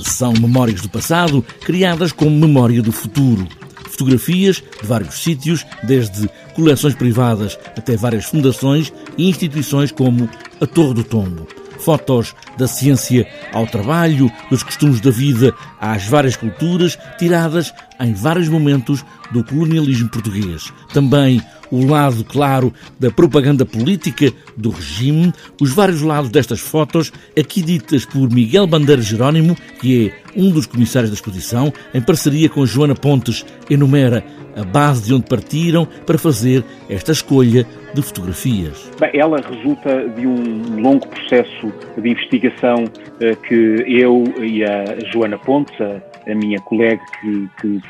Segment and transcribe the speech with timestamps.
[0.00, 3.46] São memórias do passado criadas como memória do futuro.
[3.88, 10.28] Fotografias de vários sítios, desde coleções privadas até várias fundações e instituições como
[10.60, 11.46] a Torre do Tombo
[11.84, 18.48] fotos da ciência ao trabalho, dos costumes da vida às várias culturas, tiradas em vários
[18.48, 20.72] momentos do colonialismo português.
[20.94, 21.42] Também
[21.74, 28.04] o lado, claro, da propaganda política do regime, os vários lados destas fotos, aqui ditas
[28.04, 32.94] por Miguel Bandeira Jerónimo, que é um dos comissários da exposição, em parceria com Joana
[32.94, 34.24] Pontes, enumera
[34.56, 38.90] a base de onde partiram para fazer esta escolha de fotografias.
[39.00, 42.84] Bem, ela resulta de um longo processo de investigação
[43.20, 47.80] eh, que eu e a Joana Pontes, a, a minha colega que, que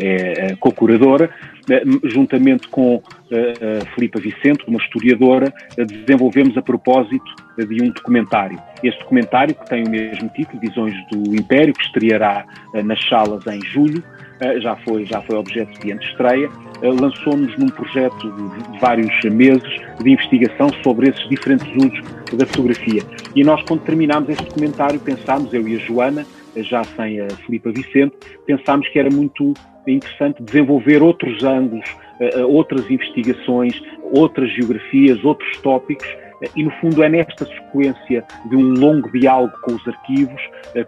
[0.00, 1.30] é co-curadora,
[1.70, 7.34] eh, juntamente com a Filipa Vicente, uma historiadora, desenvolvemos a propósito
[7.66, 8.58] de um documentário.
[8.82, 13.46] Este documentário, que tem o mesmo título, Visões do Império, que estreará eh, nas salas
[13.46, 14.02] em julho,
[14.40, 16.48] eh, já foi, já foi objeto de antestreia,
[16.80, 19.68] lançou-nos num projeto de vários meses
[20.00, 22.00] de investigação sobre esses diferentes usos
[22.36, 23.02] da fotografia.
[23.34, 26.24] E nós, quando terminámos este documentário, pensámos, eu e a Joana,
[26.56, 29.54] já sem a Filipa Vicente, pensámos que era muito
[29.86, 31.88] interessante desenvolver outros ângulos,
[32.20, 33.80] eh, eh, outras investigações,
[34.12, 36.06] outras geografias, outros tópicos,
[36.42, 40.40] eh, e no fundo é nesta sequência de um longo diálogo com os arquivos,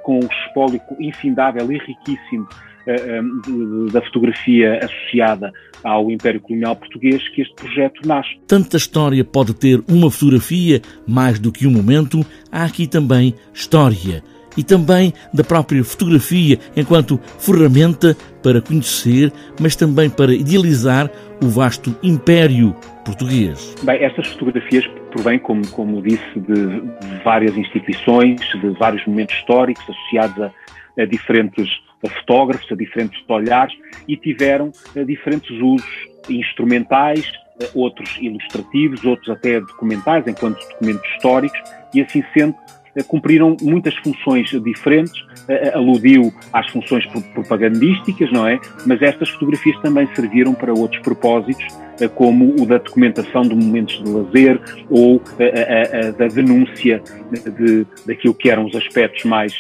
[0.03, 2.47] com o espólio infindável e riquíssimo
[3.93, 5.53] da fotografia associada
[5.85, 8.31] ao Império Colonial Português que este projeto nasce.
[8.47, 14.23] Tanta história pode ter uma fotografia, mais do que um momento, há aqui também história
[14.57, 21.11] e também da própria fotografia enquanto ferramenta para conhecer, mas também para idealizar
[21.43, 23.75] o vasto império português.
[23.83, 26.83] Bem, estas fotografias provêm, como, como disse, de
[27.25, 30.53] várias instituições, de vários momentos históricos associados a,
[31.03, 31.69] a diferentes
[32.05, 33.75] a fotógrafos, a diferentes olhares
[34.09, 37.31] e tiveram a, diferentes usos instrumentais,
[37.75, 41.61] outros ilustrativos, outros até documentais, enquanto documentos históricos,
[41.95, 45.15] e assim sendo, eh, cumpriram muitas funções diferentes,
[45.49, 48.59] eh, eh, aludiu às funções propagandísticas, não é?
[48.87, 51.67] Mas estas fotografias também serviram para outros propósitos,
[52.15, 54.59] como o da documentação de momentos de lazer
[54.89, 59.53] ou a, a, a, da denúncia de, daquilo que eram os aspectos mais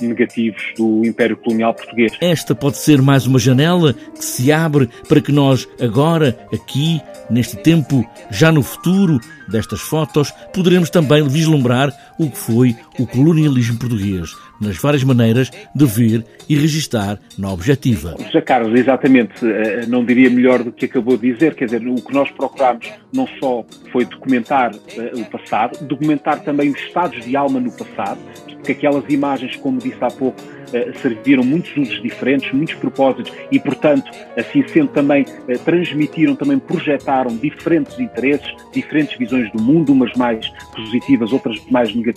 [0.00, 2.12] negativos do Império Colonial Português.
[2.20, 7.56] Esta pode ser mais uma janela que se abre para que nós, agora, aqui, neste
[7.56, 9.18] tempo, já no futuro
[9.48, 15.86] destas fotos, poderemos também vislumbrar o que foi o colonialismo português, nas várias maneiras de
[15.86, 18.14] ver e registar na objetiva.
[18.18, 21.94] José Carlos, exatamente, eh, não diria melhor do que acabou de dizer, quer dizer, o
[21.94, 27.34] que nós procuramos não só foi documentar eh, o passado, documentar também os estados de
[27.34, 30.38] alma no passado, porque aquelas imagens, como disse há pouco,
[30.74, 35.24] eh, serviram muitos usos diferentes, muitos propósitos e, portanto, assim sendo também,
[35.64, 42.09] transmitiram, também projetaram diferentes interesses, diferentes visões do mundo, umas mais positivas, outras mais negativas,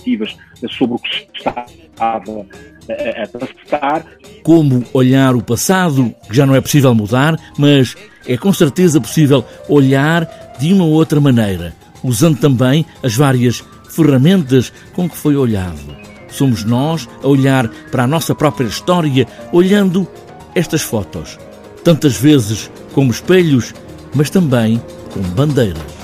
[0.69, 1.65] sobre o que se estava
[1.99, 2.19] a,
[3.69, 4.05] passar.
[4.43, 7.95] Como olhar o passado, que já não é possível mudar, mas
[8.27, 10.27] é com certeza possível olhar
[10.59, 11.73] de uma outra maneira,
[12.03, 15.95] usando também as várias ferramentas com que foi olhado.
[16.29, 20.07] Somos nós a olhar para a nossa própria história, olhando
[20.55, 21.37] estas fotos,
[21.83, 23.73] tantas vezes como espelhos,
[24.13, 24.81] mas também
[25.11, 26.02] como bandeiras.